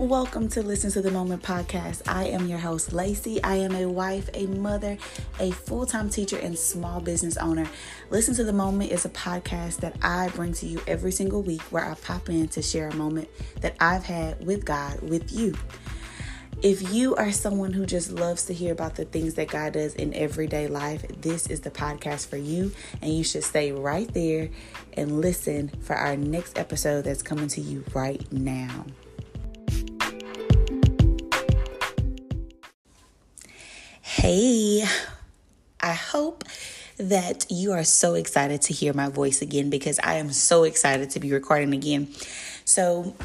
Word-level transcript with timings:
Welcome 0.00 0.48
to 0.52 0.62
Listen 0.62 0.90
to 0.92 1.02
the 1.02 1.10
Moment 1.10 1.42
podcast. 1.42 2.08
I 2.08 2.28
am 2.28 2.46
your 2.46 2.58
host, 2.58 2.94
Lacey. 2.94 3.38
I 3.44 3.56
am 3.56 3.74
a 3.74 3.86
wife, 3.86 4.30
a 4.32 4.46
mother, 4.46 4.96
a 5.38 5.50
full 5.50 5.84
time 5.84 6.08
teacher, 6.08 6.38
and 6.38 6.58
small 6.58 7.02
business 7.02 7.36
owner. 7.36 7.68
Listen 8.08 8.34
to 8.36 8.44
the 8.44 8.52
Moment 8.54 8.92
is 8.92 9.04
a 9.04 9.10
podcast 9.10 9.80
that 9.80 9.94
I 10.00 10.28
bring 10.28 10.54
to 10.54 10.66
you 10.66 10.80
every 10.86 11.12
single 11.12 11.42
week 11.42 11.60
where 11.64 11.84
I 11.84 11.92
pop 11.96 12.30
in 12.30 12.48
to 12.48 12.62
share 12.62 12.88
a 12.88 12.94
moment 12.94 13.28
that 13.60 13.76
I've 13.78 14.04
had 14.04 14.42
with 14.46 14.64
God 14.64 15.02
with 15.02 15.30
you. 15.32 15.54
If 16.62 16.94
you 16.94 17.14
are 17.16 17.30
someone 17.30 17.74
who 17.74 17.84
just 17.84 18.10
loves 18.10 18.46
to 18.46 18.54
hear 18.54 18.72
about 18.72 18.94
the 18.94 19.04
things 19.04 19.34
that 19.34 19.48
God 19.48 19.74
does 19.74 19.94
in 19.94 20.14
everyday 20.14 20.66
life, 20.66 21.04
this 21.20 21.46
is 21.48 21.60
the 21.60 21.70
podcast 21.70 22.26
for 22.26 22.38
you. 22.38 22.72
And 23.02 23.12
you 23.12 23.22
should 23.22 23.44
stay 23.44 23.72
right 23.72 24.10
there 24.14 24.48
and 24.94 25.20
listen 25.20 25.68
for 25.82 25.94
our 25.94 26.16
next 26.16 26.58
episode 26.58 27.04
that's 27.04 27.22
coming 27.22 27.48
to 27.48 27.60
you 27.60 27.84
right 27.92 28.24
now. 28.32 28.86
Hey, 34.20 34.84
I 35.80 35.94
hope 35.94 36.44
that 36.98 37.46
you 37.48 37.72
are 37.72 37.84
so 37.84 38.12
excited 38.12 38.60
to 38.60 38.74
hear 38.74 38.92
my 38.92 39.08
voice 39.08 39.40
again 39.40 39.70
because 39.70 39.98
I 39.98 40.16
am 40.16 40.30
so 40.30 40.64
excited 40.64 41.08
to 41.12 41.20
be 41.20 41.32
recording 41.32 41.72
again. 41.72 42.12
So, 42.66 43.16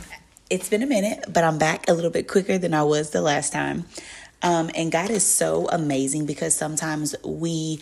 it's 0.50 0.70
been 0.70 0.84
a 0.84 0.88
minute, 0.88 1.26
but 1.28 1.44
I'm 1.44 1.58
back 1.58 1.90
a 1.90 1.94
little 1.94 2.12
bit 2.12 2.30
quicker 2.30 2.58
than 2.58 2.74
I 2.74 2.84
was 2.84 3.10
the 3.10 3.22
last 3.22 3.52
time. 3.52 3.84
Um, 4.42 4.72
and 4.74 4.90
God 4.90 5.10
is 5.10 5.26
so 5.26 5.68
amazing 5.68 6.28
because 6.28 6.56
sometimes 6.56 7.14
we 7.26 7.82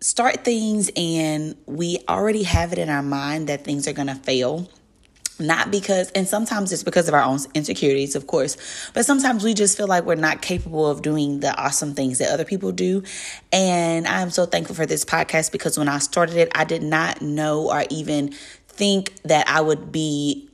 start 0.00 0.44
things 0.44 0.90
and 0.98 1.56
we 1.64 2.00
already 2.10 2.42
have 2.42 2.74
it 2.74 2.78
in 2.78 2.90
our 2.90 3.02
mind 3.02 3.48
that 3.48 3.64
things 3.64 3.88
are 3.88 3.94
going 3.94 4.08
to 4.08 4.16
fail 4.16 4.68
not 5.38 5.70
because 5.70 6.10
and 6.12 6.26
sometimes 6.26 6.72
it's 6.72 6.82
because 6.82 7.08
of 7.08 7.14
our 7.14 7.22
own 7.22 7.38
insecurities 7.54 8.16
of 8.16 8.26
course 8.26 8.56
but 8.94 9.04
sometimes 9.04 9.44
we 9.44 9.54
just 9.54 9.76
feel 9.76 9.86
like 9.86 10.04
we're 10.04 10.14
not 10.14 10.40
capable 10.42 10.88
of 10.88 11.02
doing 11.02 11.40
the 11.40 11.54
awesome 11.56 11.94
things 11.94 12.18
that 12.18 12.30
other 12.30 12.44
people 12.44 12.72
do. 12.72 13.02
And 13.52 14.06
i'm 14.06 14.30
so 14.30 14.46
thankful 14.46 14.74
for 14.74 14.86
this 14.86 15.04
podcast 15.04 15.52
because 15.52 15.78
when 15.78 15.88
i 15.88 15.98
started 15.98 16.36
it 16.36 16.50
i 16.54 16.64
did 16.64 16.82
not 16.82 17.20
know 17.20 17.70
or 17.70 17.84
even 17.90 18.32
think 18.68 19.14
that 19.22 19.48
i 19.48 19.60
would 19.60 19.92
be 19.92 20.48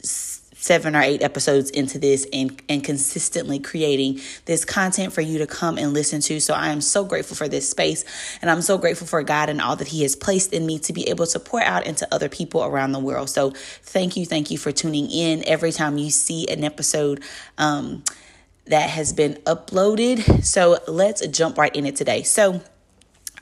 seven 0.63 0.95
or 0.95 1.03
eight 1.03 1.23
episodes 1.23 1.71
into 1.71 1.99
this 1.99 2.25
and, 2.33 2.63
and 2.69 2.85
consistently 2.85 3.59
creating 3.59 4.21
this 4.45 4.65
content 4.65 5.13
for 5.13 5.21
you 5.21 5.39
to 5.39 5.47
come 5.47 5.77
and 5.77 5.93
listen 5.93 6.21
to. 6.21 6.41
So 6.41 6.55
I 6.55 6.69
am 6.69 6.81
so 6.81 7.05
grateful 7.05 7.37
for 7.37 7.49
this 7.49 7.69
space 7.69 8.05
and 8.41 8.49
I'm 8.49 8.63
so 8.63 8.79
grateful 8.79 9.09
for 9.09 9.25
God 9.25 9.49
and 9.49 9.61
all 9.61 9.75
that 9.75 9.89
He 9.89 10.03
has 10.03 10.15
placed 10.15 10.53
in 10.53 10.65
me 10.65 10.79
to 10.79 10.93
be 10.93 11.09
able 11.09 11.27
to 11.27 11.41
pour 11.41 11.61
out 11.61 11.85
into 11.85 12.07
other 12.15 12.29
people 12.29 12.63
around 12.65 12.93
the 12.93 13.01
world. 13.01 13.29
So 13.29 13.51
thank 13.51 14.17
you, 14.17 14.25
thank 14.25 14.53
you 14.53 14.59
for 14.59 14.71
tuning 14.71 15.11
in 15.11 15.43
every 15.49 15.73
time 15.73 15.99
you 15.99 16.11
see 16.11 16.49
an 16.49 16.63
episode. 16.63 17.23
Um, 17.59 18.05
that 18.67 18.91
has 18.91 19.13
been 19.13 19.35
uploaded. 19.45 20.45
So 20.45 20.79
let's 20.87 21.27
jump 21.27 21.59
right 21.59 21.75
in 21.75 21.85
it 21.85 21.97
today. 21.97 22.23
So, 22.23 22.63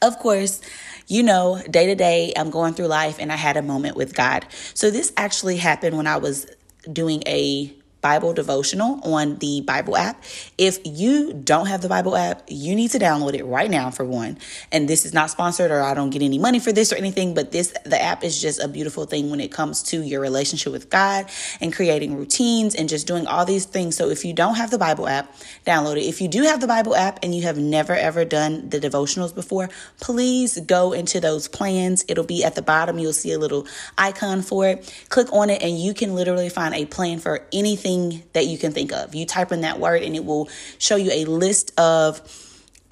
of 0.01 0.19
course, 0.19 0.63
you 1.07 1.23
know, 1.23 1.63
day 1.69 1.85
to 1.87 1.95
day, 1.95 2.33
I'm 2.35 2.49
going 2.49 2.73
through 2.73 2.87
life 2.87 3.19
and 3.19 3.31
I 3.31 3.37
had 3.37 3.59
a 3.59 3.63
moment 3.63 3.97
with 3.97 4.15
God. 4.15 4.47
So, 4.73 4.91
this 4.91 5.13
actually 5.19 5.59
happened 5.59 5.95
when 5.95 6.07
I 6.07 6.17
was 6.17 6.47
doing 6.93 7.23
a 7.27 7.73
Bible 8.01 8.33
devotional 8.33 9.01
on 9.03 9.37
the 9.37 9.61
Bible 9.61 9.97
app. 9.97 10.23
If 10.57 10.79
you 10.85 11.33
don't 11.33 11.67
have 11.67 11.83
the 11.83 11.89
Bible 11.89 12.17
app, 12.17 12.43
you 12.49 12.75
need 12.75 12.91
to 12.93 12.99
download 12.99 13.35
it 13.35 13.45
right 13.45 13.71
now 13.71 13.91
for 13.91 14.05
one. 14.05 14.39
And 14.73 14.89
this 14.89 15.05
is 15.05 15.13
not 15.13 15.31
sponsored 15.31 15.71
or 15.71 15.83
I 15.83 15.95
don't 15.95 16.11
get 16.11 16.23
any 16.23 16.39
money 16.39 16.61
for 16.61 16.73
this 16.73 16.93
or 16.93 16.97
anything, 16.97 17.35
but 17.35 17.53
this 17.53 17.75
the 17.85 18.01
app 18.01 18.25
is 18.25 18.41
just 18.41 18.63
a 18.63 18.69
beautiful 18.69 19.05
thing 19.05 19.31
when 19.31 19.41
it 19.41 19.53
comes 19.53 19.83
to 19.85 20.03
your 20.03 20.21
relationship 20.21 20.73
with 20.73 20.89
God 20.89 21.27
and 21.61 21.73
creating 21.73 22.17
routines 22.17 22.75
and 22.75 22.89
just 22.89 23.07
doing 23.07 23.27
all 23.27 23.45
these 23.45 23.67
things. 23.67 23.97
So 23.97 24.09
if 24.09 24.25
you 24.25 24.33
don't 24.33 24.55
have 24.55 24.71
the 24.71 24.79
Bible 24.79 25.07
app, 25.07 25.35
download 25.67 25.97
it. 25.97 26.05
If 26.05 26.21
you 26.21 26.29
do 26.29 26.43
have 26.45 26.61
the 26.61 26.67
Bible 26.67 26.95
app 26.95 27.19
and 27.23 27.35
you 27.35 27.43
have 27.43 27.59
never 27.59 27.95
ever 27.95 28.25
done 28.25 28.71
the 28.71 28.81
devotionals 28.81 29.35
before, 29.35 29.69
please 30.01 30.59
go 30.61 30.93
into 30.93 31.21
those 31.21 31.49
plans. 31.49 32.05
It'll 32.09 32.25
be 32.25 32.45
at 32.45 32.55
the 32.55 32.63
bottom. 32.63 32.99
You'll 32.99 33.13
see 33.13 33.33
a 33.33 33.39
little 33.39 33.67
icon 33.99 34.43
for 34.43 34.67
it. 34.67 35.05
Click 35.11 35.31
on 35.33 35.51
it 35.51 35.63
and 35.63 35.79
you 35.79 35.93
can 35.93 36.15
literally 36.15 36.49
find 36.49 36.75
a 36.75 36.87
plan 36.87 37.19
for 37.19 37.47
anything 37.53 37.90
anything 37.91 38.23
that 38.33 38.47
you 38.47 38.59
can 38.59 38.73
think 38.73 38.93
of. 38.93 39.15
You 39.15 39.27
type 39.27 39.53
in 39.53 39.63
that 39.63 39.79
word 39.79 40.03
and 40.03 40.15
it 40.15 40.25
will 40.25 40.49
show 40.79 40.97
you 40.97 41.11
a 41.13 41.25
list 41.25 41.79
of 41.79 42.21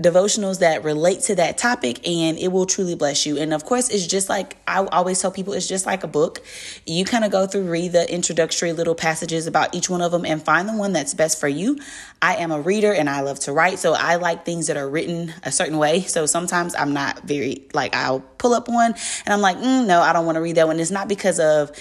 devotionals 0.00 0.60
that 0.60 0.84
relate 0.84 1.22
to 1.22 1.34
that 1.34 1.58
topic 1.58 2.06
and 2.06 2.38
it 2.38 2.52
will 2.52 2.66
truly 2.66 2.94
bless 2.94 3.26
you. 3.26 3.36
And 3.36 3.52
of 3.52 3.64
course, 3.64 3.88
it's 3.88 4.06
just 4.06 4.28
like 4.28 4.56
I 4.64 4.84
always 4.84 5.20
tell 5.20 5.32
people, 5.32 5.54
it's 5.54 5.66
just 5.66 5.86
like 5.86 6.04
a 6.04 6.06
book. 6.06 6.40
You 6.86 7.04
kind 7.04 7.24
of 7.24 7.32
go 7.32 7.48
through, 7.48 7.68
read 7.68 7.90
the 7.92 8.08
introductory 8.12 8.72
little 8.72 8.94
passages 8.94 9.48
about 9.48 9.74
each 9.74 9.90
one 9.90 10.00
of 10.00 10.12
them 10.12 10.24
and 10.24 10.40
find 10.40 10.68
the 10.68 10.76
one 10.76 10.92
that's 10.92 11.14
best 11.14 11.40
for 11.40 11.48
you. 11.48 11.80
I 12.22 12.36
am 12.36 12.52
a 12.52 12.60
reader 12.60 12.92
and 12.92 13.10
I 13.10 13.22
love 13.22 13.40
to 13.40 13.52
write, 13.52 13.80
so 13.80 13.92
I 13.92 14.16
like 14.16 14.44
things 14.44 14.68
that 14.68 14.76
are 14.76 14.88
written 14.88 15.34
a 15.42 15.50
certain 15.50 15.78
way. 15.78 16.02
So 16.02 16.26
sometimes 16.26 16.76
I'm 16.76 16.92
not 16.92 17.24
very 17.24 17.66
like 17.74 17.96
I'll 17.96 18.20
pull 18.20 18.54
up 18.54 18.68
one 18.68 18.94
and 19.26 19.34
I'm 19.34 19.40
like, 19.40 19.56
mm, 19.56 19.84
no, 19.84 20.00
I 20.00 20.12
don't 20.12 20.26
want 20.26 20.36
to 20.36 20.42
read 20.42 20.56
that 20.56 20.68
one. 20.68 20.78
It's 20.78 20.92
not 20.92 21.08
because 21.08 21.40
of 21.40 21.72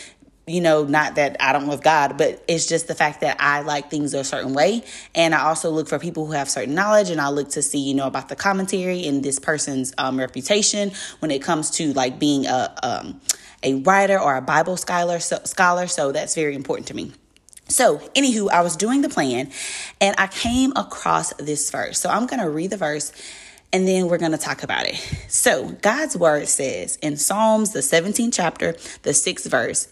you 0.47 0.61
know, 0.61 0.85
not 0.85 1.15
that 1.15 1.35
I 1.41 1.51
don't 1.51 1.67
love 1.67 1.83
God, 1.83 2.17
but 2.17 2.41
it's 2.47 2.67
just 2.67 2.87
the 2.87 2.95
fact 2.95 3.19
that 3.19 3.35
I 3.37 3.59
like 3.61 3.91
things 3.91 4.13
a 4.13 4.23
certain 4.23 4.53
way. 4.53 4.81
And 5.13 5.35
I 5.35 5.41
also 5.41 5.69
look 5.69 5.89
for 5.89 5.99
people 5.99 6.25
who 6.25 6.31
have 6.31 6.49
certain 6.49 6.73
knowledge 6.73 7.09
and 7.09 7.19
I 7.19 7.29
look 7.29 7.49
to 7.49 7.61
see, 7.61 7.79
you 7.79 7.93
know, 7.93 8.07
about 8.07 8.29
the 8.29 8.35
commentary 8.37 9.05
and 9.05 9.21
this 9.21 9.39
person's 9.39 9.93
um, 9.97 10.17
reputation 10.17 10.91
when 11.19 11.31
it 11.31 11.41
comes 11.41 11.69
to 11.71 11.91
like 11.93 12.17
being 12.17 12.45
a, 12.45 12.73
um, 12.81 13.19
a 13.61 13.75
writer 13.81 14.17
or 14.17 14.37
a 14.37 14.41
Bible 14.41 14.77
scholar. 14.77 15.19
So, 15.19 15.37
scholar. 15.43 15.85
So 15.85 16.13
that's 16.13 16.33
very 16.33 16.55
important 16.55 16.87
to 16.87 16.93
me. 16.93 17.11
So, 17.67 17.97
anywho, 18.15 18.49
I 18.49 18.61
was 18.61 18.77
doing 18.77 19.01
the 19.01 19.09
plan 19.09 19.51
and 19.99 20.15
I 20.17 20.27
came 20.27 20.71
across 20.77 21.33
this 21.33 21.69
verse. 21.69 21.99
So 21.99 22.09
I'm 22.09 22.25
going 22.25 22.39
to 22.39 22.49
read 22.49 22.69
the 22.69 22.77
verse 22.77 23.11
and 23.73 23.85
then 23.85 24.07
we're 24.07 24.17
going 24.17 24.31
to 24.31 24.37
talk 24.37 24.63
about 24.63 24.85
it. 24.85 24.95
So, 25.27 25.71
God's 25.81 26.15
word 26.15 26.47
says 26.47 26.95
in 27.01 27.17
Psalms, 27.17 27.73
the 27.73 27.79
17th 27.79 28.33
chapter, 28.33 28.71
the 29.03 29.09
6th 29.09 29.49
verse, 29.49 29.89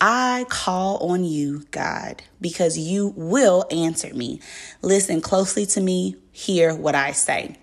I 0.00 0.46
call 0.48 0.96
on 1.10 1.24
you, 1.24 1.64
God, 1.72 2.22
because 2.40 2.78
you 2.78 3.12
will 3.16 3.66
answer 3.70 4.14
me. 4.14 4.40
Listen 4.80 5.20
closely 5.20 5.66
to 5.66 5.80
me, 5.80 6.16
hear 6.32 6.74
what 6.74 6.94
I 6.94 7.12
say. 7.12 7.58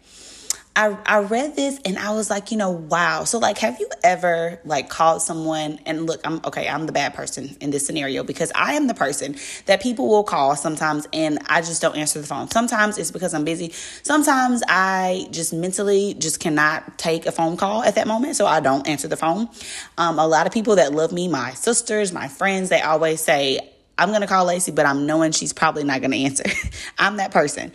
I, 0.78 0.96
I 1.08 1.20
read 1.22 1.56
this 1.56 1.80
and 1.86 1.98
I 1.98 2.12
was 2.12 2.30
like, 2.30 2.52
you 2.52 2.58
know, 2.58 2.70
wow. 2.70 3.24
So 3.24 3.40
like, 3.40 3.58
have 3.58 3.80
you 3.80 3.90
ever 4.04 4.60
like 4.64 4.90
called 4.90 5.24
someone 5.24 5.80
and 5.88 6.06
look, 6.06 6.22
I'm 6.24 6.40
okay. 6.46 6.70
I'm 6.70 6.86
the 6.86 6.92
bad 6.92 7.16
person 7.16 7.58
in 7.60 7.72
this 7.72 7.88
scenario 7.88 8.24
because 8.24 8.52
I 8.54 8.74
am 8.74 8.86
the 8.86 8.94
person 8.94 9.38
that 9.66 9.82
people 9.82 10.08
will 10.08 10.24
call 10.24 10.56
sometimes 10.56 11.08
and 11.12 11.40
I 11.48 11.62
just 11.62 11.82
don't 11.82 11.98
answer 11.98 12.22
the 12.22 12.28
phone. 12.28 12.52
Sometimes 12.52 13.00
it's 13.00 13.10
because 13.10 13.34
I'm 13.34 13.44
busy. 13.44 13.72
Sometimes 14.04 14.62
I 14.68 15.28
just 15.32 15.52
mentally 15.52 16.14
just 16.14 16.40
cannot 16.40 17.00
take 17.00 17.26
a 17.26 17.32
phone 17.32 17.58
call 17.58 17.82
at 17.82 17.96
that 17.96 18.06
moment. 18.06 18.36
So 18.36 18.46
I 18.46 18.59
don't 18.59 18.88
answer 18.88 19.08
the 19.08 19.18
phone. 19.18 19.50
Um, 19.98 20.20
a 20.20 20.28
lot 20.28 20.46
of 20.46 20.54
people 20.54 20.76
that 20.76 20.94
love 20.94 21.12
me, 21.12 21.28
my 21.28 21.54
sisters, 21.54 22.14
my 22.14 22.28
friends, 22.28 22.70
they 22.70 22.82
always 22.82 23.20
say, 23.20 23.68
I'm 23.98 24.09
going 24.09 24.22
to 24.22 24.28
call 24.28 24.46
Lacey, 24.46 24.72
but 24.72 24.86
I'm 24.86 25.08
knowing 25.08 25.32
she's 25.32 25.54
probably 25.54 25.84
not 25.84 26.02
going 26.02 26.12
to 26.12 26.18
answer. 26.18 26.44
I'm 27.00 27.18
that 27.18 27.32
person. 27.32 27.72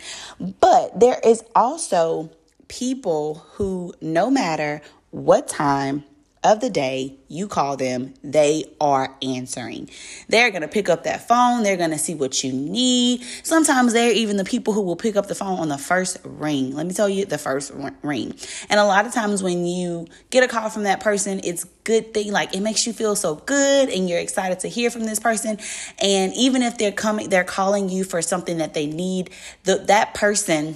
But 0.61 0.97
there 0.97 1.19
is 1.21 1.43
also 1.53 2.31
people 2.79 3.45
who, 3.53 3.93
no 4.01 4.31
matter 4.31 4.81
what 5.11 5.47
time 5.47 6.03
of 6.43 6.59
the 6.59 6.69
day 6.69 7.15
you 7.27 7.47
call 7.47 7.77
them, 7.77 8.13
they 8.23 8.65
are 8.81 9.15
answering. 9.21 9.89
They're 10.27 10.49
going 10.49 10.63
to 10.63 10.67
pick 10.67 10.89
up 10.89 11.03
that 11.03 11.27
phone. 11.27 11.61
They're 11.61 11.77
going 11.77 11.91
to 11.91 11.99
see 11.99 12.15
what 12.15 12.43
you 12.43 12.51
need. 12.51 13.21
Sometimes 13.43 13.93
they're 13.93 14.11
even 14.11 14.37
the 14.37 14.43
people 14.43 14.73
who 14.73 14.81
will 14.81 14.95
pick 14.95 15.15
up 15.15 15.27
the 15.27 15.35
phone 15.35 15.59
on 15.59 15.69
the 15.69 15.77
first 15.77 16.17
ring. 16.23 16.75
Let 16.75 16.87
me 16.87 16.93
tell 16.93 17.07
you 17.07 17.25
the 17.25 17.37
first 17.37 17.71
ring. 18.01 18.35
And 18.69 18.79
a 18.79 18.85
lot 18.85 19.05
of 19.05 19.13
times 19.13 19.43
when 19.43 19.67
you 19.67 20.07
get 20.31 20.43
a 20.43 20.47
call 20.47 20.69
from 20.69 20.83
that 20.83 20.99
person, 20.99 21.41
it's 21.43 21.65
good 21.83 22.13
thing. 22.13 22.31
Like 22.31 22.55
it 22.55 22.61
makes 22.61 22.87
you 22.87 22.91
feel 22.91 23.15
so 23.15 23.35
good 23.35 23.89
and 23.89 24.09
you're 24.09 24.19
excited 24.19 24.61
to 24.61 24.67
hear 24.67 24.89
from 24.89 25.05
this 25.05 25.19
person. 25.19 25.59
And 25.99 26.33
even 26.33 26.63
if 26.63 26.79
they're 26.79 26.91
coming, 26.91 27.29
they're 27.29 27.43
calling 27.43 27.87
you 27.87 28.03
for 28.03 28.21
something 28.21 28.57
that 28.57 28.73
they 28.73 28.87
need, 28.87 29.29
the, 29.63 29.77
that 29.77 30.15
person 30.15 30.75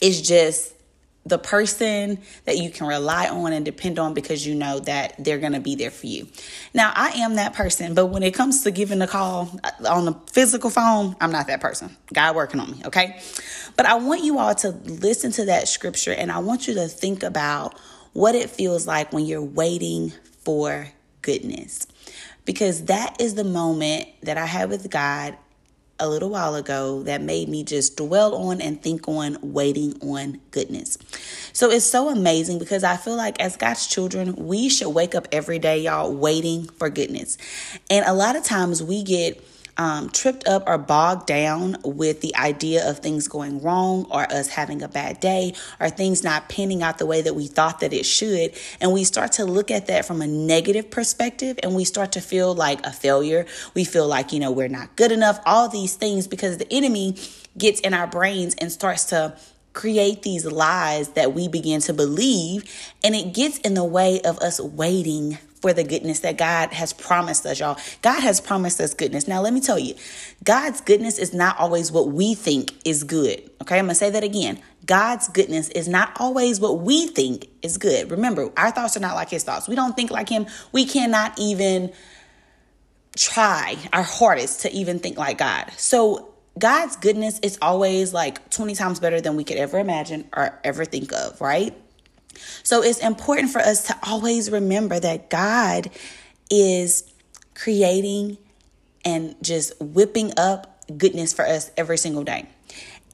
is 0.00 0.22
just 0.22 0.72
the 1.26 1.38
person 1.38 2.18
that 2.46 2.56
you 2.56 2.70
can 2.70 2.86
rely 2.86 3.28
on 3.28 3.52
and 3.52 3.64
depend 3.64 3.98
on 3.98 4.14
because 4.14 4.46
you 4.46 4.54
know 4.54 4.80
that 4.80 5.14
they're 5.18 5.38
going 5.38 5.52
to 5.52 5.60
be 5.60 5.74
there 5.74 5.90
for 5.90 6.06
you. 6.06 6.26
Now, 6.72 6.92
I 6.94 7.10
am 7.10 7.34
that 7.34 7.52
person, 7.52 7.94
but 7.94 8.06
when 8.06 8.22
it 8.22 8.32
comes 8.32 8.62
to 8.64 8.70
giving 8.70 9.02
a 9.02 9.06
call 9.06 9.50
uh, 9.62 9.88
on 9.88 10.06
the 10.06 10.14
physical 10.32 10.70
phone, 10.70 11.14
I'm 11.20 11.30
not 11.30 11.46
that 11.48 11.60
person. 11.60 11.94
God 12.12 12.34
working 12.34 12.58
on 12.58 12.70
me, 12.70 12.82
okay? 12.86 13.20
But 13.76 13.86
I 13.86 13.94
want 13.94 14.24
you 14.24 14.38
all 14.38 14.54
to 14.56 14.70
listen 14.70 15.30
to 15.32 15.44
that 15.46 15.68
scripture 15.68 16.12
and 16.12 16.32
I 16.32 16.38
want 16.38 16.66
you 16.66 16.74
to 16.74 16.88
think 16.88 17.22
about 17.22 17.78
what 18.12 18.34
it 18.34 18.48
feels 18.48 18.86
like 18.86 19.12
when 19.12 19.26
you're 19.26 19.42
waiting 19.42 20.12
for 20.42 20.88
goodness. 21.20 21.86
Because 22.46 22.86
that 22.86 23.20
is 23.20 23.34
the 23.34 23.44
moment 23.44 24.08
that 24.22 24.38
I 24.38 24.46
had 24.46 24.70
with 24.70 24.90
God 24.90 25.36
a 26.00 26.08
little 26.08 26.30
while 26.30 26.54
ago 26.54 27.02
that 27.04 27.20
made 27.22 27.48
me 27.48 27.62
just 27.62 27.96
dwell 27.96 28.34
on 28.34 28.60
and 28.60 28.82
think 28.82 29.06
on 29.06 29.38
waiting 29.42 29.94
on 30.02 30.40
goodness. 30.50 30.98
So 31.52 31.70
it's 31.70 31.84
so 31.84 32.08
amazing 32.08 32.58
because 32.58 32.82
I 32.82 32.96
feel 32.96 33.16
like 33.16 33.40
as 33.40 33.56
God's 33.56 33.86
children, 33.86 34.34
we 34.36 34.68
should 34.68 34.90
wake 34.90 35.14
up 35.14 35.28
every 35.30 35.58
day, 35.58 35.80
y'all, 35.80 36.12
waiting 36.12 36.64
for 36.64 36.90
goodness. 36.90 37.38
And 37.90 38.04
a 38.06 38.12
lot 38.12 38.36
of 38.36 38.44
times 38.44 38.82
we 38.82 39.02
get 39.02 39.44
um, 39.76 40.10
tripped 40.10 40.46
up 40.46 40.64
or 40.66 40.78
bogged 40.78 41.26
down 41.26 41.76
with 41.84 42.20
the 42.20 42.34
idea 42.36 42.88
of 42.88 42.98
things 42.98 43.28
going 43.28 43.62
wrong 43.62 44.06
or 44.10 44.22
us 44.32 44.48
having 44.48 44.82
a 44.82 44.88
bad 44.88 45.20
day 45.20 45.54
or 45.78 45.88
things 45.88 46.22
not 46.22 46.48
panning 46.48 46.82
out 46.82 46.98
the 46.98 47.06
way 47.06 47.22
that 47.22 47.34
we 47.34 47.46
thought 47.46 47.80
that 47.80 47.92
it 47.92 48.04
should. 48.04 48.52
And 48.80 48.92
we 48.92 49.04
start 49.04 49.32
to 49.32 49.44
look 49.44 49.70
at 49.70 49.86
that 49.86 50.04
from 50.04 50.22
a 50.22 50.26
negative 50.26 50.90
perspective 50.90 51.58
and 51.62 51.74
we 51.74 51.84
start 51.84 52.12
to 52.12 52.20
feel 52.20 52.54
like 52.54 52.84
a 52.86 52.92
failure. 52.92 53.46
We 53.74 53.84
feel 53.84 54.06
like, 54.06 54.32
you 54.32 54.40
know, 54.40 54.50
we're 54.50 54.68
not 54.68 54.96
good 54.96 55.12
enough, 55.12 55.40
all 55.46 55.68
these 55.68 55.94
things 55.94 56.26
because 56.26 56.58
the 56.58 56.72
enemy 56.72 57.16
gets 57.56 57.80
in 57.80 57.94
our 57.94 58.06
brains 58.06 58.54
and 58.56 58.70
starts 58.70 59.04
to 59.06 59.36
create 59.72 60.22
these 60.22 60.44
lies 60.44 61.10
that 61.10 61.32
we 61.32 61.46
begin 61.46 61.80
to 61.80 61.92
believe 61.92 62.64
and 63.04 63.14
it 63.14 63.32
gets 63.32 63.58
in 63.58 63.74
the 63.74 63.84
way 63.84 64.20
of 64.22 64.36
us 64.38 64.60
waiting 64.60 65.38
for 65.60 65.72
the 65.72 65.84
goodness 65.84 66.20
that 66.20 66.38
God 66.38 66.72
has 66.72 66.92
promised 66.92 67.44
us, 67.46 67.60
y'all. 67.60 67.78
God 68.02 68.20
has 68.20 68.40
promised 68.40 68.80
us 68.80 68.94
goodness. 68.94 69.28
Now, 69.28 69.42
let 69.42 69.52
me 69.52 69.60
tell 69.60 69.78
you, 69.78 69.94
God's 70.44 70.80
goodness 70.80 71.18
is 71.18 71.34
not 71.34 71.58
always 71.58 71.92
what 71.92 72.08
we 72.08 72.34
think 72.34 72.72
is 72.84 73.04
good. 73.04 73.50
Okay, 73.62 73.78
I'm 73.78 73.84
gonna 73.84 73.94
say 73.94 74.10
that 74.10 74.24
again. 74.24 74.60
God's 74.86 75.28
goodness 75.28 75.68
is 75.68 75.86
not 75.86 76.12
always 76.18 76.58
what 76.58 76.80
we 76.80 77.06
think 77.06 77.48
is 77.62 77.76
good. 77.76 78.10
Remember, 78.10 78.50
our 78.56 78.70
thoughts 78.70 78.96
are 78.96 79.00
not 79.00 79.14
like 79.14 79.30
his 79.30 79.44
thoughts. 79.44 79.68
We 79.68 79.76
don't 79.76 79.94
think 79.94 80.10
like 80.10 80.28
him. 80.28 80.46
We 80.72 80.86
cannot 80.86 81.38
even 81.38 81.92
try 83.16 83.76
our 83.92 84.02
hardest 84.02 84.62
to 84.62 84.72
even 84.72 84.98
think 84.98 85.18
like 85.18 85.38
God. 85.38 85.70
So, 85.76 86.26
God's 86.58 86.96
goodness 86.96 87.38
is 87.40 87.58
always 87.62 88.12
like 88.12 88.50
20 88.50 88.74
times 88.74 89.00
better 89.00 89.20
than 89.20 89.36
we 89.36 89.44
could 89.44 89.56
ever 89.56 89.78
imagine 89.78 90.28
or 90.34 90.58
ever 90.64 90.84
think 90.84 91.12
of, 91.12 91.40
right? 91.40 91.74
So 92.62 92.82
it's 92.82 92.98
important 92.98 93.50
for 93.50 93.60
us 93.60 93.86
to 93.88 93.96
always 94.02 94.50
remember 94.50 94.98
that 95.00 95.30
God 95.30 95.90
is 96.50 97.04
creating 97.54 98.38
and 99.04 99.34
just 99.42 99.72
whipping 99.80 100.32
up 100.36 100.84
goodness 100.96 101.32
for 101.32 101.46
us 101.46 101.70
every 101.76 101.98
single 101.98 102.24
day. 102.24 102.46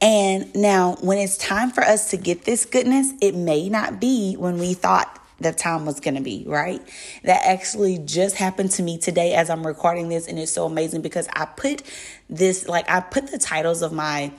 And 0.01 0.53
now, 0.55 0.95
when 1.01 1.17
it's 1.17 1.37
time 1.37 1.71
for 1.71 1.83
us 1.83 2.11
to 2.11 2.17
get 2.17 2.43
this 2.43 2.65
goodness, 2.65 3.13
it 3.21 3.33
may 3.33 3.67
not 3.67 3.99
be 3.99 4.35
when 4.35 4.59
we 4.59 4.73
thought 4.73 5.19
the 5.39 5.51
time 5.51 5.85
was 5.85 5.99
going 5.99 6.15
to 6.15 6.21
be, 6.21 6.43
right? 6.47 6.81
That 7.23 7.41
actually 7.45 7.99
just 7.99 8.35
happened 8.35 8.71
to 8.71 8.83
me 8.83 8.97
today 8.97 9.33
as 9.33 9.49
I'm 9.49 9.65
recording 9.65 10.09
this. 10.09 10.27
And 10.27 10.37
it's 10.37 10.51
so 10.51 10.65
amazing 10.65 11.01
because 11.01 11.27
I 11.33 11.45
put 11.45 11.83
this, 12.29 12.67
like, 12.67 12.89
I 12.89 12.99
put 12.99 13.31
the 13.31 13.37
titles 13.37 13.81
of 13.81 13.91
my 13.91 14.31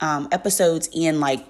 um, 0.00 0.28
episodes 0.32 0.88
in 0.92 1.20
like 1.20 1.44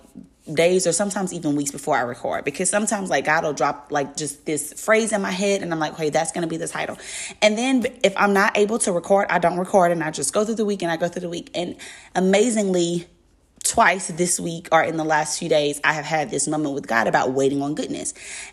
days 0.53 0.87
or 0.87 0.93
sometimes 0.93 1.33
even 1.33 1.57
weeks 1.57 1.71
before 1.71 1.97
I 1.97 2.03
record 2.03 2.45
because 2.45 2.69
sometimes 2.69 3.09
like 3.09 3.25
God 3.25 3.45
will 3.45 3.55
drop 3.55 3.89
like 3.91 4.15
just 4.15 4.45
this 4.45 4.75
phrase 4.75 5.13
in 5.13 5.23
my 5.23 5.31
head 5.31 5.63
and 5.63 5.73
I'm 5.73 5.79
like, 5.79 5.97
hey, 5.97 6.11
that's 6.11 6.33
gonna 6.33 6.47
be 6.47 6.59
the 6.59 6.69
title. 6.69 6.99
And 7.41 7.57
then 7.57 7.87
if 8.03 8.13
I'm 8.17 8.35
not 8.35 8.57
able 8.57 8.79
to 8.81 8.93
record, 8.93 9.29
I 9.31 9.39
don't 9.39 9.59
record 9.59 9.91
and 9.91 10.03
I 10.03 10.11
just 10.11 10.35
go 10.35 10.45
through 10.45 10.57
the 10.57 10.67
week 10.67 10.83
and 10.83 10.93
I 10.93 10.97
go 10.99 11.09
through 11.09 11.23
the 11.23 11.31
week. 11.31 11.51
And 11.55 11.77
amazingly, 12.15 13.07
twice 13.65 14.09
this 14.09 14.39
week 14.39 14.69
or 14.71 14.83
in 14.83 14.99
the 14.99 15.05
last 15.05 15.39
few 15.39 15.49
days, 15.49 15.81
I 15.83 15.95
have 15.95 16.05
had 16.05 16.31
this 16.31 16.47
moment 16.47 16.75
with 16.75 16.87
God 16.87 17.07
about 17.07 17.33
waiting 17.33 17.63
on 17.63 17.75
goodness. 17.75 18.13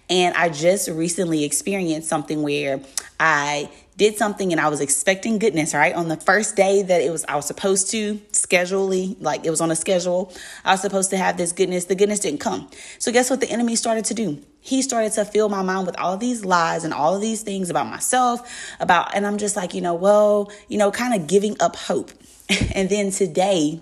And 0.10 0.34
I 0.36 0.48
just 0.48 0.88
recently 0.88 1.44
experienced 1.44 2.08
something 2.08 2.42
where 2.42 2.80
I 3.20 3.70
did 3.98 4.18
something 4.18 4.52
and 4.52 4.62
I 4.62 4.70
was 4.70 4.80
expecting 4.80 5.38
goodness, 5.38 5.74
right? 5.74 5.94
On 5.94 6.08
the 6.08 6.18
first 6.18 6.56
day 6.56 6.82
that 6.82 7.02
it 7.02 7.12
was, 7.12 7.26
I 7.26 7.36
was 7.36 7.46
supposed 7.46 7.92
to 7.92 8.20
schedulely, 8.52 9.16
like 9.22 9.46
it 9.46 9.50
was 9.50 9.62
on 9.62 9.72
a 9.72 9.76
schedule. 9.78 10.30
I 10.66 10.72
was 10.72 10.82
supposed 10.82 11.10
to 11.12 11.18
have 11.18 11.38
this 11.38 11.54
goodness. 11.54 11.86
The 11.86 11.96
goodness 11.96 12.20
didn't 12.20 12.42
come. 12.42 12.70
So 13.00 13.10
guess 13.10 13.30
what 13.30 13.40
the 13.40 13.50
enemy 13.50 13.78
started 13.78 14.04
to 14.06 14.14
do? 14.14 14.44
He 14.60 14.82
started 14.82 15.14
to 15.14 15.24
fill 15.24 15.48
my 15.48 15.62
mind 15.62 15.88
with 15.88 15.98
all 15.98 16.18
these 16.18 16.44
lies 16.44 16.84
and 16.84 16.94
all 16.94 17.16
of 17.16 17.22
these 17.22 17.44
things 17.44 17.70
about 17.70 17.88
myself, 17.88 18.76
about, 18.82 19.16
and 19.16 19.26
I'm 19.26 19.38
just 19.38 19.56
like, 19.56 19.74
you 19.74 19.80
know, 19.80 19.94
well, 19.94 20.52
you 20.68 20.78
know, 20.78 20.92
kind 20.92 21.14
of 21.14 21.28
giving 21.28 21.56
up 21.62 21.78
hope. 21.78 22.12
and 22.76 22.90
then 22.90 23.12
today, 23.12 23.80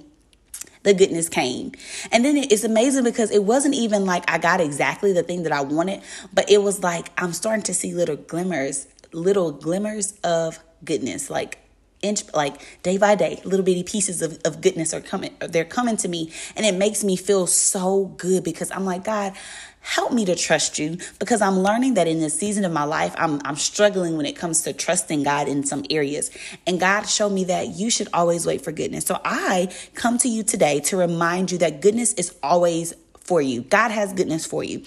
the 0.84 0.94
goodness 0.94 1.30
came. 1.30 1.72
And 2.12 2.24
then 2.24 2.38
it's 2.38 2.64
amazing 2.64 3.06
because 3.06 3.32
it 3.32 3.44
wasn't 3.44 3.74
even 3.74 4.06
like 4.06 4.30
I 4.30 4.38
got 4.38 4.62
exactly 4.62 5.14
the 5.14 5.24
thing 5.24 5.44
that 5.44 5.52
I 5.52 5.62
wanted, 5.62 6.04
but 6.32 6.50
it 6.52 6.62
was 6.62 6.84
like 6.84 7.10
I'm 7.18 7.34
starting 7.34 7.64
to 7.64 7.74
see 7.74 7.96
little 7.96 8.18
glimmers 8.18 8.88
little 9.12 9.52
glimmers 9.52 10.14
of 10.24 10.60
goodness, 10.84 11.30
like 11.30 11.58
inch 12.02 12.24
like 12.34 12.82
day 12.84 12.98
by 12.98 13.16
day 13.16 13.42
little 13.44 13.66
bitty 13.66 13.84
pieces 13.84 14.22
of, 14.22 14.40
of 14.46 14.62
goodness 14.62 14.94
are 14.94 15.02
coming 15.02 15.36
they're 15.50 15.66
coming 15.66 15.98
to 15.98 16.08
me 16.08 16.32
and 16.56 16.66
it 16.66 16.76
makes 16.76 17.04
me 17.04 17.16
feel 17.16 17.46
so 17.48 18.06
good 18.18 18.44
because 18.44 18.72
i'm 18.72 18.86
like 18.86 19.04
god 19.04 19.34
help 19.82 20.12
me 20.12 20.26
to 20.26 20.36
trust 20.36 20.78
you 20.78 20.98
because 21.20 21.42
i'm 21.42 21.60
learning 21.60 21.96
that 21.96 22.08
in 22.08 22.20
this 22.20 22.38
season 22.38 22.66
of 22.66 22.72
my 22.72 22.84
life 22.84 23.14
i'm, 23.18 23.42
I'm 23.46 23.56
struggling 23.56 24.18
when 24.18 24.26
it 24.26 24.36
comes 24.36 24.62
to 24.64 24.74
trusting 24.74 25.24
god 25.24 25.48
in 25.48 25.64
some 25.64 25.84
areas. 25.90 26.32
And 26.66 26.80
god 26.80 27.04
showed 27.04 27.32
me 27.32 27.46
that 27.46 27.68
you 27.70 27.90
should 27.90 28.08
always 28.14 28.46
wait 28.46 28.62
for 28.62 28.72
goodness. 28.72 29.06
So 29.06 29.20
i 29.26 29.74
come 29.96 30.18
to 30.20 30.30
you 30.30 30.44
today 30.44 30.80
to 30.82 30.98
remind 30.98 31.52
you 31.52 31.58
that 31.60 31.82
goodness 31.82 32.14
is 32.14 32.36
always 32.42 32.94
for 33.20 33.42
you. 33.42 33.62
God 33.62 33.92
has 33.92 34.14
goodness 34.14 34.46
for 34.46 34.64
you. 34.64 34.84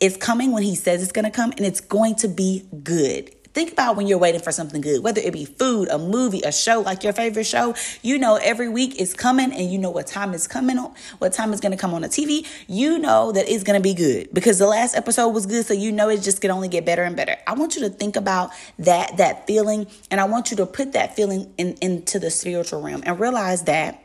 It's 0.00 0.16
coming 0.16 0.52
when 0.52 0.62
he 0.62 0.74
says 0.74 1.02
it's 1.02 1.12
going 1.12 1.24
to 1.24 1.30
come 1.30 1.52
and 1.52 1.60
it's 1.60 1.80
going 1.80 2.16
to 2.16 2.28
be 2.28 2.64
good 2.82 3.34
Think 3.54 3.72
about 3.72 3.96
when 3.96 4.06
you're 4.06 4.18
waiting 4.18 4.40
for 4.40 4.52
something 4.52 4.80
good, 4.80 5.02
whether 5.02 5.20
it 5.20 5.32
be 5.32 5.44
food, 5.44 5.88
a 5.88 5.98
movie, 5.98 6.42
a 6.42 6.52
show 6.52 6.80
like 6.80 7.04
your 7.04 7.12
favorite 7.12 7.44
show. 7.44 7.74
You 8.02 8.18
know, 8.18 8.36
every 8.36 8.68
week 8.68 9.00
is 9.00 9.14
coming 9.14 9.52
and 9.52 9.70
you 9.70 9.78
know 9.78 9.90
what 9.90 10.06
time 10.06 10.34
is 10.34 10.46
coming 10.46 10.74
what 11.18 11.32
time 11.32 11.52
is 11.52 11.60
going 11.60 11.72
to 11.72 11.78
come 11.78 11.94
on 11.94 12.02
the 12.02 12.08
TV. 12.08 12.46
You 12.66 12.98
know 12.98 13.32
that 13.32 13.48
it's 13.48 13.62
going 13.62 13.78
to 13.78 13.82
be 13.82 13.94
good 13.94 14.28
because 14.32 14.58
the 14.58 14.66
last 14.66 14.96
episode 14.96 15.28
was 15.28 15.46
good. 15.46 15.64
So 15.66 15.74
you 15.74 15.92
know 15.92 16.08
it 16.08 16.22
just 16.22 16.40
can 16.40 16.50
only 16.50 16.68
get 16.68 16.84
better 16.84 17.02
and 17.02 17.16
better. 17.16 17.36
I 17.46 17.54
want 17.54 17.76
you 17.76 17.82
to 17.82 17.90
think 17.90 18.16
about 18.16 18.50
that, 18.78 19.16
that 19.18 19.46
feeling. 19.46 19.86
And 20.10 20.20
I 20.20 20.24
want 20.24 20.50
you 20.50 20.56
to 20.58 20.66
put 20.66 20.92
that 20.92 21.16
feeling 21.16 21.52
in, 21.58 21.76
into 21.80 22.18
the 22.18 22.30
spiritual 22.30 22.82
realm 22.82 23.02
and 23.06 23.18
realize 23.18 23.62
that 23.64 24.00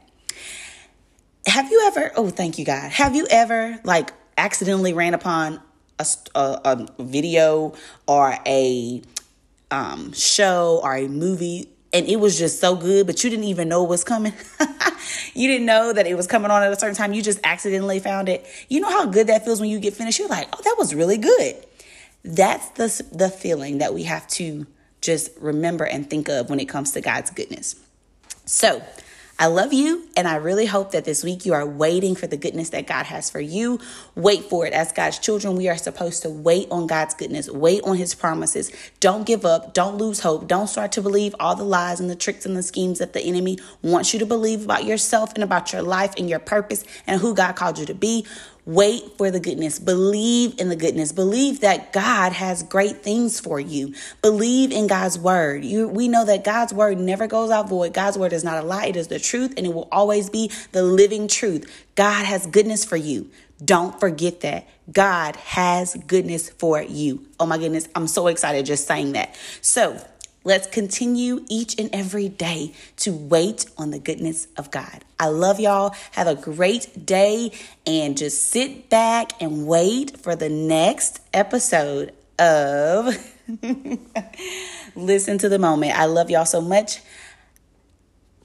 have 1.45 1.71
you 1.71 1.87
ever, 1.87 2.11
oh, 2.15 2.29
thank 2.29 2.59
you, 2.59 2.65
God. 2.65 2.91
Have 2.91 3.15
you 3.15 3.25
ever 3.29 3.79
like 3.83 4.13
accidentally 4.37 4.93
ran 4.93 5.13
upon 5.13 5.59
a, 5.97 6.05
a, 6.35 6.87
a 6.99 7.03
video 7.03 7.73
or 8.07 8.37
a 8.45 9.01
um, 9.71 10.13
show 10.13 10.79
or 10.83 10.95
a 10.95 11.07
movie 11.07 11.69
and 11.91 12.07
it 12.07 12.17
was 12.17 12.37
just 12.37 12.59
so 12.59 12.75
good, 12.75 13.07
but 13.07 13.23
you 13.23 13.29
didn't 13.29 13.45
even 13.45 13.67
know 13.67 13.83
it 13.83 13.89
was 13.89 14.03
coming. 14.03 14.33
you 15.33 15.47
didn't 15.47 15.65
know 15.65 15.91
that 15.91 16.05
it 16.05 16.15
was 16.15 16.27
coming 16.27 16.51
on 16.51 16.61
at 16.61 16.71
a 16.71 16.79
certain 16.79 16.95
time. 16.95 17.13
You 17.13 17.21
just 17.21 17.39
accidentally 17.43 17.99
found 17.99 18.29
it. 18.29 18.45
You 18.67 18.79
know 18.79 18.89
how 18.89 19.05
good 19.05 19.27
that 19.27 19.43
feels 19.43 19.59
when 19.59 19.69
you 19.69 19.79
get 19.79 19.95
finished. 19.95 20.19
You're 20.19 20.27
like, 20.27 20.49
oh, 20.53 20.61
that 20.63 20.75
was 20.77 20.93
really 20.93 21.17
good. 21.17 21.55
That's 22.23 22.69
the 22.71 23.15
the 23.15 23.29
feeling 23.29 23.79
that 23.79 23.93
we 23.93 24.03
have 24.03 24.27
to 24.29 24.67
just 25.01 25.31
remember 25.39 25.85
and 25.85 26.07
think 26.07 26.29
of 26.29 26.49
when 26.49 26.59
it 26.59 26.65
comes 26.65 26.91
to 26.91 27.01
God's 27.01 27.31
goodness. 27.31 27.75
So 28.45 28.83
I 29.41 29.45
love 29.45 29.71
you, 29.71 30.05
and 30.17 30.27
I 30.27 30.35
really 30.35 30.65
hope 30.65 30.91
that 30.91 31.05
this 31.05 31.23
week 31.23 31.45
you 31.45 31.53
are 31.53 31.65
waiting 31.65 32.13
for 32.13 32.27
the 32.27 32.35
goodness 32.35 32.71
that 32.71 32.87
God 32.87 33.05
has 33.05 33.29
for 33.29 33.39
you. 33.39 33.79
Wait 34.13 34.43
for 34.43 34.65
it. 34.65 34.73
As 34.73 34.91
God's 34.91 35.17
children, 35.17 35.55
we 35.55 35.69
are 35.69 35.77
supposed 35.77 36.23
to 36.23 36.29
wait 36.29 36.67
on 36.69 36.87
God's 36.87 37.13
goodness, 37.13 37.49
wait 37.49 37.81
on 37.85 37.95
His 37.95 38.13
promises. 38.13 38.69
Don't 38.99 39.25
give 39.25 39.45
up, 39.45 39.73
don't 39.73 39.95
lose 39.95 40.19
hope, 40.19 40.45
don't 40.49 40.67
start 40.67 40.91
to 40.91 41.01
believe 41.01 41.33
all 41.39 41.55
the 41.55 41.63
lies 41.63 42.01
and 42.01 42.09
the 42.09 42.17
tricks 42.17 42.45
and 42.45 42.57
the 42.57 42.61
schemes 42.61 42.99
that 42.99 43.13
the 43.13 43.21
enemy 43.21 43.57
wants 43.81 44.11
you 44.11 44.19
to 44.19 44.25
believe 44.25 44.65
about 44.65 44.83
yourself 44.83 45.33
and 45.35 45.43
about 45.43 45.71
your 45.71 45.83
life 45.83 46.13
and 46.17 46.29
your 46.29 46.39
purpose 46.39 46.83
and 47.07 47.21
who 47.21 47.33
God 47.33 47.53
called 47.53 47.79
you 47.79 47.85
to 47.85 47.95
be. 47.95 48.25
Wait 48.69 49.17
for 49.17 49.31
the 49.31 49.39
goodness. 49.39 49.79
Believe 49.79 50.53
in 50.59 50.69
the 50.69 50.75
goodness. 50.75 51.11
Believe 51.11 51.61
that 51.61 51.91
God 51.91 52.33
has 52.33 52.61
great 52.61 52.97
things 52.97 53.39
for 53.39 53.59
you. 53.59 53.95
Believe 54.21 54.71
in 54.71 54.85
God's 54.85 55.17
word. 55.17 55.65
You, 55.65 55.87
we 55.87 56.07
know 56.07 56.23
that 56.25 56.43
God's 56.43 56.71
word 56.71 56.99
never 56.99 57.25
goes 57.25 57.49
out 57.49 57.67
void. 57.67 57.95
God's 57.95 58.15
word 58.15 58.31
is 58.31 58.43
not 58.43 58.63
a 58.63 58.67
lie. 58.67 58.85
It 58.85 58.95
is 58.95 59.07
the 59.07 59.17
truth 59.17 59.55
and 59.57 59.65
it 59.65 59.73
will 59.73 59.87
always 59.91 60.29
be 60.29 60.51
the 60.71 60.83
living 60.83 61.27
truth. 61.27 61.87
God 61.95 62.25
has 62.25 62.45
goodness 62.45 62.85
for 62.85 62.95
you. 62.95 63.31
Don't 63.65 63.99
forget 63.99 64.41
that. 64.41 64.69
God 64.91 65.35
has 65.37 65.95
goodness 66.05 66.51
for 66.51 66.79
you. 66.79 67.25
Oh 67.39 67.47
my 67.47 67.57
goodness. 67.57 67.89
I'm 67.95 68.05
so 68.05 68.27
excited 68.27 68.67
just 68.67 68.85
saying 68.85 69.13
that. 69.13 69.35
So, 69.61 69.99
Let's 70.43 70.67
continue 70.67 71.45
each 71.49 71.77
and 71.79 71.89
every 71.93 72.29
day 72.29 72.73
to 72.97 73.11
wait 73.11 73.65
on 73.77 73.91
the 73.91 73.99
goodness 73.99 74.47
of 74.57 74.71
God. 74.71 75.03
I 75.19 75.27
love 75.27 75.59
y'all. 75.59 75.93
Have 76.11 76.27
a 76.27 76.35
great 76.35 77.05
day 77.05 77.51
and 77.85 78.17
just 78.17 78.49
sit 78.49 78.89
back 78.89 79.41
and 79.41 79.67
wait 79.67 80.17
for 80.17 80.35
the 80.35 80.49
next 80.49 81.21
episode 81.33 82.13
of 82.39 83.15
Listen 84.95 85.37
to 85.39 85.49
the 85.49 85.59
Moment. 85.59 85.97
I 85.97 86.05
love 86.05 86.29
y'all 86.29 86.45
so 86.45 86.61
much. 86.61 87.01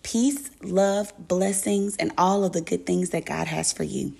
Peace, 0.03 0.51
love, 0.63 1.13
blessings, 1.19 1.97
and 1.97 2.13
all 2.19 2.45
of 2.45 2.53
the 2.53 2.61
good 2.61 2.87
things 2.87 3.11
that 3.11 3.25
God 3.25 3.47
has 3.47 3.73
for 3.73 3.85
you. 3.85 4.15